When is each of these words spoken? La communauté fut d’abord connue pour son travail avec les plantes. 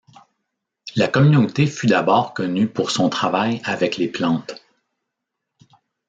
La 0.95 1.07
communauté 1.07 1.67
fut 1.67 1.85
d’abord 1.85 2.33
connue 2.33 2.67
pour 2.67 2.89
son 2.89 3.07
travail 3.07 3.61
avec 3.63 3.97
les 3.97 4.07
plantes. 4.07 4.55